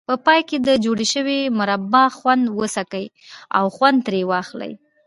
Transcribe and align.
په 0.09 0.15
پای 0.25 0.41
کې 0.49 0.57
د 0.67 0.69
جوړې 0.85 1.05
شوې 1.13 1.39
مربا 1.59 2.03
خوند 2.17 2.43
وڅکئ 2.57 3.05
او 3.57 3.65
خوند 3.75 3.97
ترې 4.05 4.21
واخلئ. 4.31 4.73